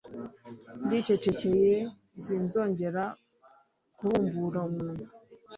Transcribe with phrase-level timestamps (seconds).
[0.85, 1.75] Ndicecekeye
[2.19, 3.03] sinzongera
[3.97, 5.07] kubumbura umunwa